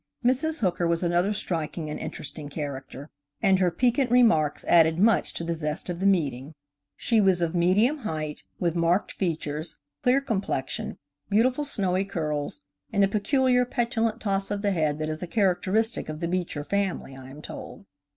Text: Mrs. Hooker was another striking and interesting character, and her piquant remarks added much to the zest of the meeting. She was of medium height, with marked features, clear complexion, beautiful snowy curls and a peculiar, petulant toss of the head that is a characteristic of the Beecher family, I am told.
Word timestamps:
Mrs. 0.25 0.61
Hooker 0.61 0.87
was 0.87 1.03
another 1.03 1.31
striking 1.31 1.87
and 1.87 1.99
interesting 1.99 2.49
character, 2.49 3.11
and 3.39 3.59
her 3.59 3.69
piquant 3.69 4.09
remarks 4.09 4.65
added 4.65 4.97
much 4.97 5.31
to 5.35 5.43
the 5.43 5.53
zest 5.53 5.91
of 5.91 5.99
the 5.99 6.07
meeting. 6.07 6.55
She 6.97 7.21
was 7.21 7.39
of 7.39 7.53
medium 7.53 7.99
height, 7.99 8.41
with 8.59 8.75
marked 8.75 9.11
features, 9.11 9.79
clear 10.01 10.19
complexion, 10.19 10.97
beautiful 11.29 11.65
snowy 11.65 12.03
curls 12.05 12.61
and 12.91 13.03
a 13.03 13.07
peculiar, 13.07 13.63
petulant 13.63 14.19
toss 14.19 14.49
of 14.49 14.63
the 14.63 14.71
head 14.71 14.97
that 14.97 15.07
is 15.07 15.21
a 15.21 15.27
characteristic 15.27 16.09
of 16.09 16.19
the 16.19 16.27
Beecher 16.27 16.63
family, 16.63 17.15
I 17.15 17.29
am 17.29 17.43
told. 17.43 17.85